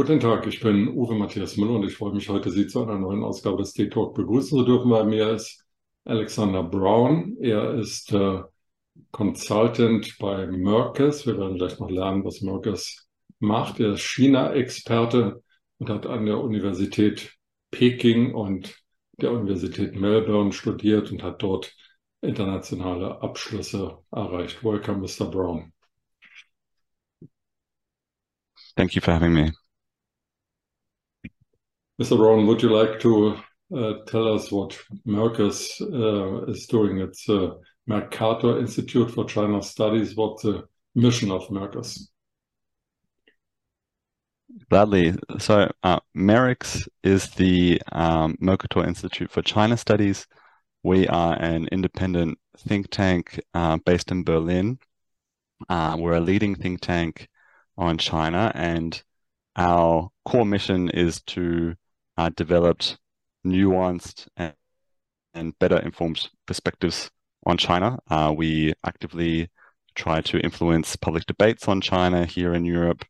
[0.00, 2.98] Guten Tag, ich bin Uwe Matthias Müller und ich freue mich heute, Sie zu einer
[2.98, 4.88] neuen Ausgabe des D-Talk begrüßen zu dürfen.
[4.88, 5.62] Bei mir ist
[6.06, 7.36] Alexander Brown.
[7.38, 8.40] Er ist äh,
[9.10, 11.26] Consultant bei Merckes.
[11.26, 13.10] Wir werden gleich noch lernen, was Merckes
[13.40, 13.78] macht.
[13.78, 15.42] Er ist China-Experte
[15.76, 17.36] und hat an der Universität
[17.70, 18.82] Peking und
[19.18, 21.76] der Universität Melbourne studiert und hat dort
[22.22, 24.64] internationale Abschlüsse erreicht.
[24.64, 25.30] Welcome, Mr.
[25.30, 25.74] Brown.
[28.78, 29.52] Thank you for having me.
[32.00, 32.16] Mr.
[32.16, 33.36] Brown, would you like to
[33.76, 36.98] uh, tell us what MERICS uh, is doing?
[36.98, 37.28] It's
[37.86, 40.16] Mercator Institute for China Studies.
[40.16, 42.08] What's the mission of MERICS?
[44.70, 45.14] Gladly.
[45.40, 46.00] So, uh,
[47.02, 50.26] is the um, Mercator Institute for China Studies.
[50.82, 54.78] We are an independent think tank uh, based in Berlin.
[55.68, 57.28] Uh, we're a leading think tank
[57.76, 59.02] on China, and
[59.54, 61.74] our core mission is to
[62.16, 62.98] uh, developed
[63.46, 64.54] nuanced and,
[65.34, 67.10] and better informed perspectives
[67.46, 67.98] on China.
[68.10, 69.48] Uh, we actively
[69.94, 73.04] try to influence public debates on China here in Europe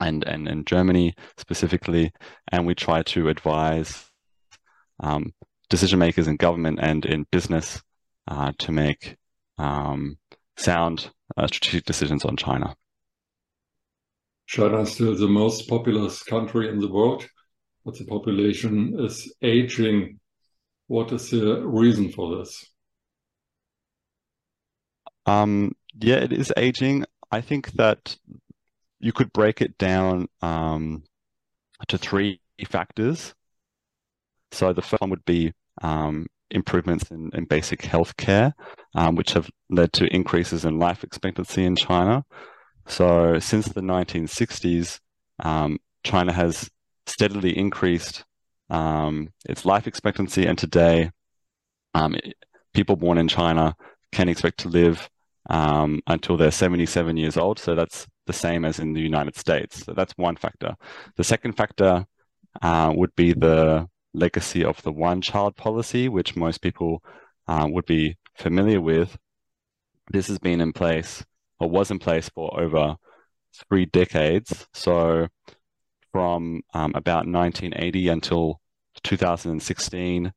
[0.00, 2.12] and, and in Germany specifically,
[2.50, 4.10] and we try to advise
[5.00, 5.32] um,
[5.70, 7.82] decision makers in government and in business
[8.28, 9.16] uh, to make
[9.58, 10.18] um,
[10.56, 12.74] sound uh, strategic decisions on China.
[14.46, 17.26] China is still the most populous country in the world
[17.84, 20.20] but the population is aging.
[20.86, 22.64] What is the reason for this?
[25.26, 27.04] Um, yeah, it is aging.
[27.30, 28.16] I think that
[29.00, 31.04] you could break it down um,
[31.88, 33.34] to three factors.
[34.52, 38.54] So the first one would be um, improvements in, in basic health care,
[38.94, 42.24] um, which have led to increases in life expectancy in China.
[42.86, 45.00] So since the 1960s,
[45.40, 46.70] um, China has
[47.06, 48.24] steadily increased
[48.70, 51.10] um, its life expectancy, and today,
[51.94, 52.16] um,
[52.72, 53.76] people born in China
[54.12, 55.08] can expect to live
[55.50, 57.58] um, until they're 77 years old.
[57.58, 59.84] So that's the same as in the United States.
[59.84, 60.76] So that's one factor.
[61.16, 62.06] The second factor
[62.62, 67.02] uh, would be the legacy of the one child policy, which most people
[67.48, 69.16] uh, would be familiar with.
[70.10, 71.24] This has been in place
[71.58, 72.96] or was in place for over
[73.68, 74.66] three decades.
[74.72, 75.28] So
[76.14, 78.60] from um, about 1980 until
[79.02, 80.32] 2016,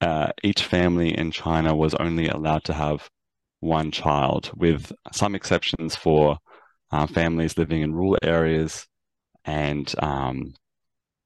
[0.00, 3.10] uh, each family in China was only allowed to have
[3.58, 6.38] one child, with some exceptions for
[6.92, 8.86] uh, families living in rural areas
[9.44, 10.54] and um,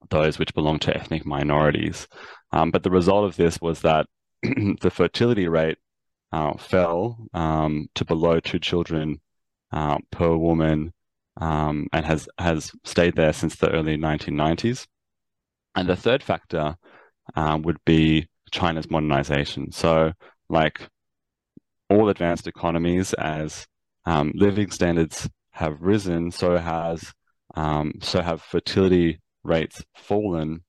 [0.09, 2.09] those which belong to ethnic minorities.
[2.53, 4.07] Um, but the result of this was that
[4.43, 5.77] the fertility rate
[6.33, 9.21] uh, fell um, to below two children
[9.71, 10.95] uh, per woman
[11.41, 14.87] um, and has has stayed there since the early 1990s.
[15.75, 16.77] And the third factor
[17.35, 19.73] um, would be China's modernization.
[19.73, 20.13] So,
[20.49, 20.89] like
[21.89, 23.67] all advanced economies, as
[24.05, 27.13] um, living standards have risen, so has
[27.55, 30.65] um, so have fertility rates fallen.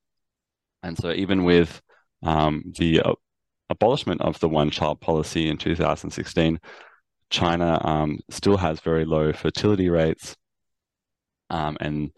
[0.83, 1.81] And so, even with
[2.23, 3.13] um, the uh,
[3.69, 6.59] abolishment of the one-child policy in 2016,
[7.29, 10.35] China um, still has very low fertility rates
[11.51, 12.11] um, and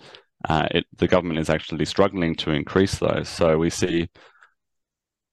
[0.48, 3.28] uh, it, the government is actually struggling to increase those.
[3.28, 4.10] So we see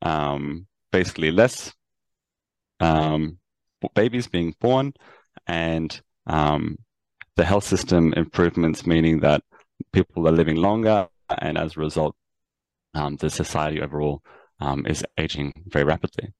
[0.02, 1.72] um, basically less
[2.80, 3.38] um,
[3.94, 4.94] babies being born,
[5.46, 6.78] and um,
[7.36, 9.42] the health system improvements, meaning that
[9.92, 12.16] people are living longer, and as a result,
[12.94, 14.22] um, the society overall
[14.60, 16.32] um, is aging very rapidly.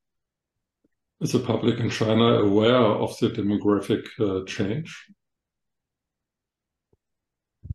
[1.21, 5.07] Is the public in China aware of the demographic uh, change?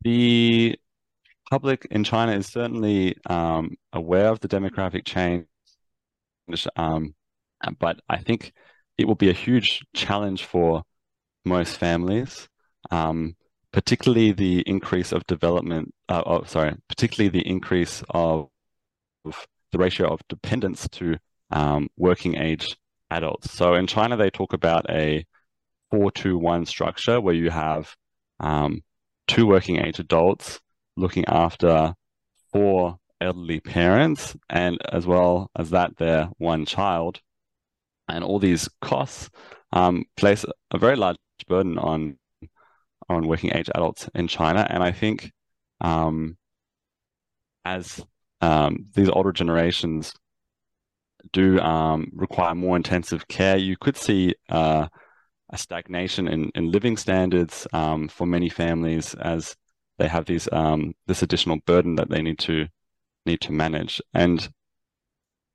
[0.05, 0.77] The
[1.49, 5.47] public in China is certainly um, aware of the demographic change,
[6.75, 7.15] um,
[7.79, 8.53] but I think
[8.99, 10.83] it will be a huge challenge for
[11.43, 12.47] most families,
[12.91, 13.35] um,
[13.71, 15.91] particularly the increase of development.
[16.07, 18.49] Uh, oh, sorry, particularly the increase of,
[19.25, 21.17] of the ratio of dependence to
[21.49, 22.77] um, working age
[23.09, 23.51] adults.
[23.51, 25.25] So in China, they talk about a
[25.89, 27.95] four to one structure where you have
[28.39, 28.83] um,
[29.27, 30.60] two working age adults
[30.98, 31.94] looking after
[32.51, 37.22] four elderly parents, and as well as that, their one child.
[38.07, 39.30] And all these costs
[39.72, 41.18] um, place a very large
[41.48, 42.18] burden on
[43.10, 44.66] on working age adults in China.
[44.69, 45.31] And I think
[45.81, 46.38] um,
[47.63, 48.04] as
[48.42, 50.13] um, these older generations
[51.31, 54.88] do um, require more intensive care, you could see uh,
[55.50, 59.56] a stagnation in, in living standards um, for many families as
[59.97, 62.68] they have these um, this additional burden that they need to
[63.25, 64.01] need to manage.
[64.13, 64.47] And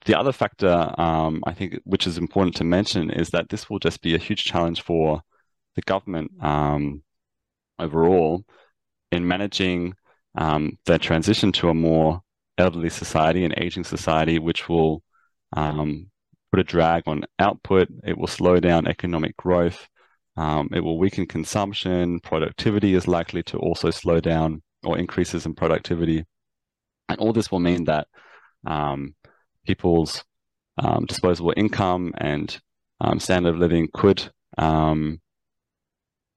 [0.06, 3.78] the other factor um, I think which is important to mention is that this will
[3.78, 5.22] just be a huge challenge for
[5.76, 7.02] the government um,
[7.78, 8.44] overall
[9.12, 9.94] in managing
[10.36, 12.22] um, the transition to a more
[12.58, 15.02] elderly society and aging society, which will
[15.56, 16.09] um,
[16.50, 17.88] put a drag on output.
[18.04, 19.88] It will slow down economic growth.
[20.36, 22.20] Um, it will weaken consumption.
[22.20, 26.24] Productivity is likely to also slow down or increases in productivity.
[27.08, 28.08] And all this will mean that
[28.66, 29.14] um,
[29.66, 30.24] people's
[30.78, 32.58] um, disposable income and
[33.00, 35.20] um, standard of living could um,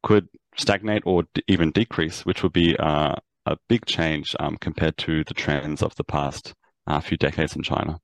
[0.02, 0.28] could
[0.58, 3.16] stagnate or even decrease, which would be uh,
[3.46, 6.54] a big change um, compared to the trends of the past
[6.88, 8.00] uh, few decades in China.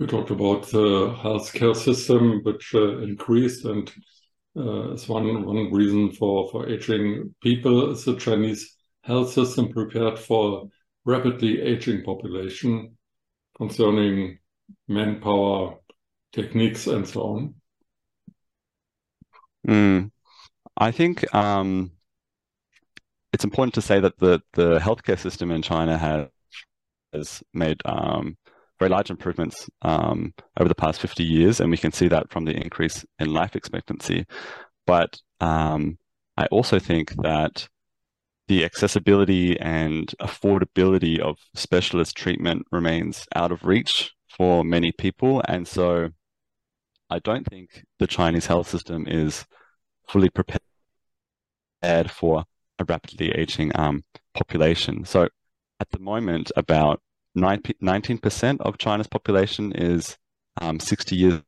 [0.00, 3.92] You talked about the healthcare system, which uh, increased, and
[4.56, 7.90] uh, is one one reason for for aging people.
[7.90, 10.70] Is the Chinese health system prepared for
[11.04, 12.96] rapidly aging population
[13.58, 14.38] concerning
[14.88, 15.76] manpower,
[16.32, 17.54] techniques, and so on?
[19.68, 20.10] Mm,
[20.78, 21.90] I think um,
[23.34, 26.28] it's important to say that the the healthcare system in China has
[27.12, 28.38] has made um,
[28.80, 32.46] very large improvements um, over the past 50 years, and we can see that from
[32.46, 34.26] the increase in life expectancy.
[34.86, 35.98] But um,
[36.36, 37.68] I also think that
[38.48, 45.42] the accessibility and affordability of specialist treatment remains out of reach for many people.
[45.46, 46.08] And so
[47.10, 49.44] I don't think the Chinese health system is
[50.08, 50.60] fully prepared
[52.10, 52.44] for
[52.78, 54.04] a rapidly aging um,
[54.34, 55.04] population.
[55.04, 55.28] So
[55.78, 57.00] at the moment, about
[57.36, 60.16] 19% of China's population is
[60.60, 61.42] um, 60 years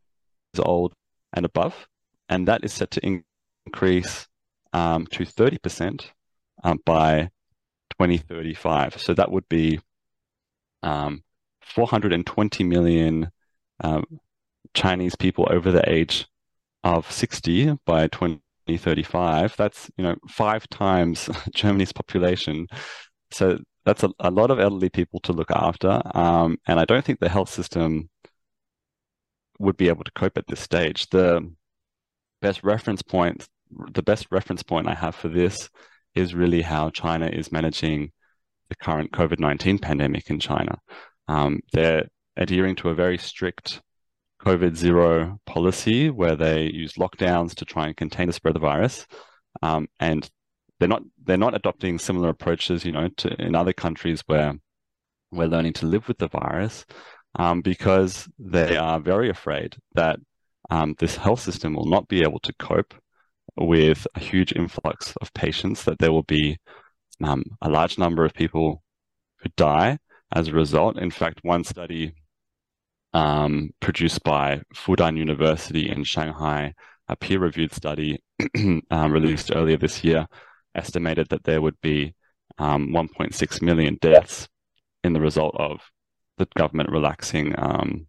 [0.58, 0.94] old
[1.32, 1.88] and above,
[2.28, 3.22] and that is set to
[3.66, 4.28] increase
[4.72, 6.06] um, to 30%
[6.64, 7.30] um, by
[7.98, 9.00] 2035.
[9.00, 9.80] So that would be
[10.82, 11.22] um,
[11.60, 13.30] 420 million
[13.80, 14.04] um,
[14.74, 16.26] Chinese people over the age
[16.84, 19.56] of 60 by 2035.
[19.56, 22.66] That's you know five times Germany's population.
[23.30, 26.00] So that's a, a lot of elderly people to look after.
[26.14, 28.08] Um, and I don't think the health system
[29.58, 31.08] would be able to cope at this stage.
[31.10, 31.52] The
[32.40, 33.46] best reference point,
[33.92, 35.68] the best reference point I have for this
[36.14, 38.12] is really how China is managing
[38.68, 40.78] the current COVID 19 pandemic in China.
[41.28, 43.82] Um, they're adhering to a very strict
[44.44, 48.66] COVID zero policy where they use lockdowns to try and contain the spread of the
[48.66, 49.06] virus.
[49.62, 50.28] Um, and
[50.82, 54.54] they're not they're not adopting similar approaches, you know, to in other countries where
[55.30, 56.84] we're learning to live with the virus,
[57.38, 60.18] um, because they are very afraid that
[60.70, 62.94] um, this health system will not be able to cope
[63.56, 65.84] with a huge influx of patients.
[65.84, 66.58] That there will be
[67.22, 68.82] um, a large number of people
[69.38, 69.98] who die
[70.34, 70.98] as a result.
[70.98, 72.12] In fact, one study
[73.14, 76.74] um, produced by Fudan University in Shanghai,
[77.06, 78.18] a peer-reviewed study
[78.90, 80.26] um, released earlier this year,
[80.74, 82.14] estimated that there would be
[82.58, 84.48] um, 1.6 million deaths
[85.04, 85.80] in the result of
[86.38, 88.06] the government relaxing um,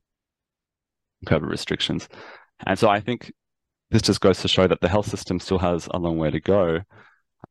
[1.25, 2.07] COVID restrictions.
[2.65, 3.31] And so I think
[3.91, 6.39] this just goes to show that the health system still has a long way to
[6.39, 6.81] go.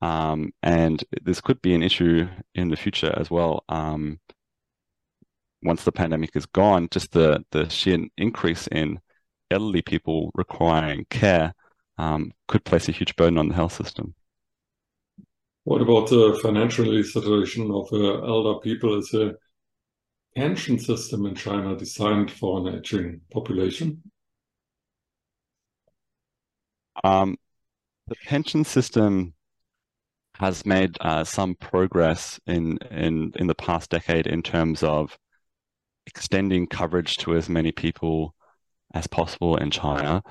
[0.01, 3.65] Um, and this could be an issue in the future as well.
[3.69, 4.19] Um,
[5.63, 9.01] once the pandemic is gone, just the, the sheer increase in
[9.51, 11.55] elderly people requiring care
[11.99, 14.15] um, could place a huge burden on the health system.
[15.65, 18.99] What about the financial situation of uh, elder people?
[18.99, 19.35] Is a
[20.35, 24.03] pension system in China designed for an aging population?
[27.05, 27.37] Um,
[28.09, 29.35] the pension system
[30.35, 35.17] has made uh, some progress in, in in the past decade in terms of
[36.07, 38.35] extending coverage to as many people
[38.95, 40.23] as possible in China.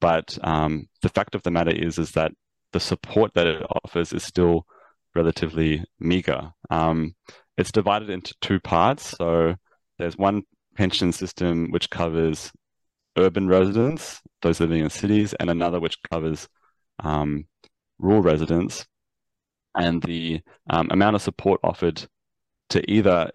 [0.00, 2.32] But um, the fact of the matter is, is that
[2.72, 4.66] the support that it offers is still
[5.14, 6.52] relatively meager.
[6.70, 7.14] Um,
[7.56, 9.14] it's divided into two parts.
[9.18, 9.56] So
[9.98, 10.42] there's one
[10.74, 12.50] pension system which covers
[13.16, 16.48] urban residents, those living in cities, and another which covers
[17.00, 17.46] um,
[17.98, 18.86] rural residents.
[19.74, 22.04] And the um, amount of support offered
[22.70, 23.30] to either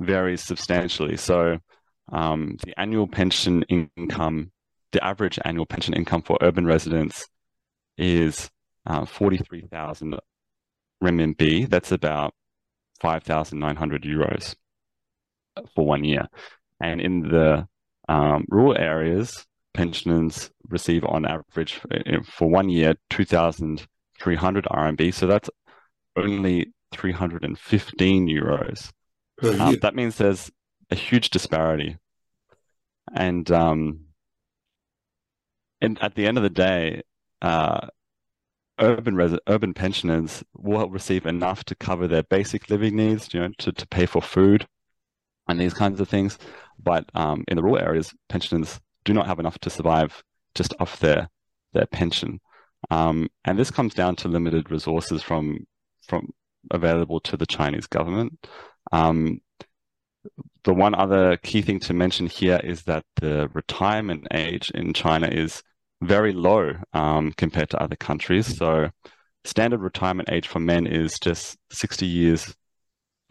[0.00, 1.16] varies substantially.
[1.16, 1.58] So
[2.10, 4.50] um, the annual pension income,
[4.90, 7.26] the average annual pension income for urban residents
[7.96, 8.50] is
[8.86, 10.16] uh, 43,000
[11.02, 11.68] renminbi.
[11.68, 12.34] That's about
[13.00, 14.54] 5,900 euros
[15.74, 16.28] for one year.
[16.80, 17.66] And in the
[18.08, 25.14] um, rural areas, pensioners receive on average uh, for one year 2,300 RMB.
[25.14, 25.50] So that's
[26.16, 28.90] only 315 euros.
[29.42, 30.50] Um, that means there's
[30.90, 31.96] a huge disparity.
[33.12, 34.06] And um,
[35.80, 37.02] and at the end of the day,
[37.40, 37.88] uh,
[38.82, 43.48] urban res urban pensioners will receive enough to cover their basic living needs, you know,
[43.58, 44.66] to, to pay for food
[45.48, 46.38] and these kinds of things.
[46.78, 50.22] But um, in the rural areas, pensioners do not have enough to survive
[50.54, 51.28] just off their
[51.72, 52.40] their pension.
[52.90, 55.66] Um, and this comes down to limited resources from
[56.06, 56.30] from
[56.70, 58.46] available to the Chinese government.
[58.90, 59.40] Um,
[60.64, 65.26] the one other key thing to mention here is that the retirement age in China
[65.28, 65.62] is
[66.02, 68.56] very low um, compared to other countries.
[68.56, 68.90] So,
[69.44, 72.54] standard retirement age for men is just 60 years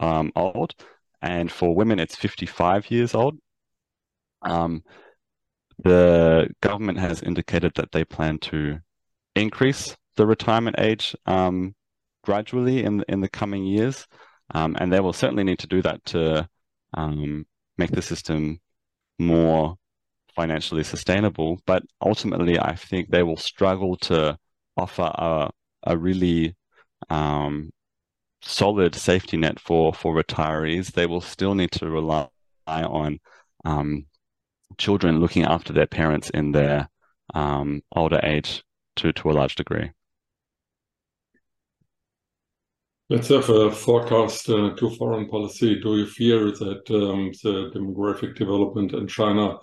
[0.00, 0.74] um, old,
[1.20, 3.38] and for women, it's 55 years old.
[4.42, 4.82] Um,
[5.78, 8.80] the government has indicated that they plan to
[9.36, 11.74] increase the retirement age um,
[12.24, 14.06] gradually in in the coming years,
[14.54, 16.48] um, and they will certainly need to do that to
[16.94, 17.46] um,
[17.78, 18.60] make the system
[19.18, 19.76] more
[20.34, 21.60] financially sustainable.
[21.66, 24.38] But ultimately, I think they will struggle to
[24.76, 25.50] offer a
[25.84, 26.56] a really
[27.10, 27.70] um,
[28.42, 30.92] solid safety net for for retirees.
[30.92, 32.28] They will still need to rely
[32.66, 33.18] on
[33.64, 34.06] um,
[34.78, 36.88] children looking after their parents in their
[37.34, 38.62] um, older age
[38.96, 39.90] to to a large degree.
[43.08, 45.78] Let's have a forecast uh, to foreign policy.
[45.80, 49.58] Do you fear that um, the demographic development in China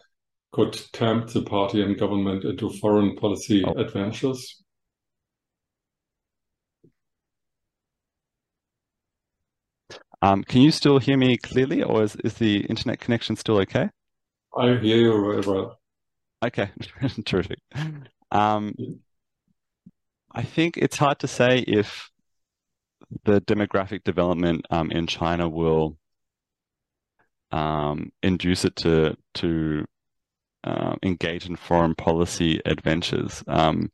[0.51, 3.73] could tempt the party and government into foreign policy Oh.
[3.73, 4.63] adventures?
[10.21, 13.89] Um, can you still hear me clearly, or is, is the internet connection still okay?
[14.57, 15.79] I hear you very well.
[16.43, 16.71] Okay,
[17.25, 17.59] terrific.
[18.31, 18.73] Um,
[20.31, 22.09] I think it's hard to say if
[23.23, 25.97] the demographic development um, in China will
[27.51, 29.85] um, induce it to to
[30.63, 33.43] uh, engage in foreign policy adventures.
[33.47, 33.91] Um,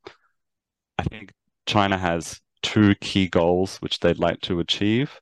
[0.97, 1.31] I think
[1.65, 5.19] China has two key goals which they'd like to achieve,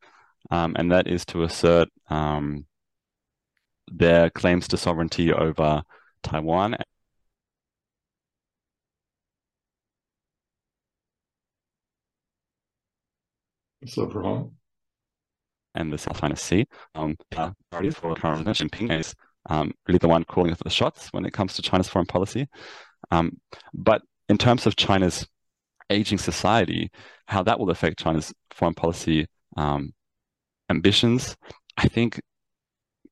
[0.52, 2.66] um, and that is to assert um,
[3.92, 5.84] their claims to sovereignty over
[6.24, 6.76] Taiwan
[15.76, 16.66] and the South China Sea.
[16.96, 19.16] Um, uh, for current Jinping is
[19.50, 22.48] um, really the one calling for the shots when it comes to China's foreign policy.
[23.12, 23.40] Um,
[23.74, 25.28] but in terms of China's
[25.90, 26.92] aging society,
[27.28, 29.94] how that will affect China's foreign policy um,
[30.70, 31.36] ambitions,
[31.78, 32.22] I think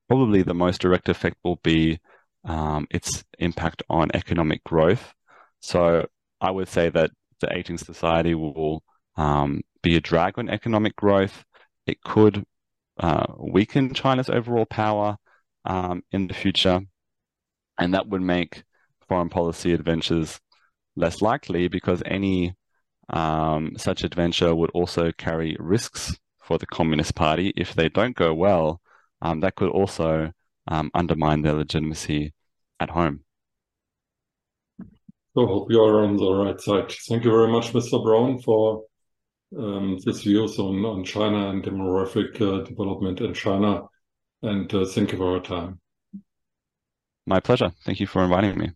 [0.08, 2.00] probably the most direct effect will be
[2.46, 5.14] um, its impact on economic growth.
[5.60, 6.08] So
[6.40, 8.84] I would say that the aging society will
[9.16, 11.44] um, be a drag on economic growth.
[11.86, 12.44] It could
[13.00, 15.18] uh, weaken China's overall power
[15.66, 16.82] um, in the future,
[17.78, 18.64] and that would make
[19.08, 20.40] foreign policy adventures
[20.96, 22.56] less likely because any
[23.10, 27.54] um, such adventure would also carry risks for the Communist Party.
[27.56, 28.82] If they don't go well,
[29.22, 30.32] um, that could also
[30.68, 32.34] um, undermine their legitimacy
[32.80, 33.24] at home.
[35.34, 36.92] So hope you are on the right side.
[37.08, 38.04] Thank you very much, Mr.
[38.04, 38.84] Brown, for
[39.58, 43.84] um, this views on, on China and demographic uh, development in China.
[44.44, 45.80] And uh, thank you for your time.
[47.26, 47.72] My pleasure.
[47.86, 48.72] Thank you for inviting me.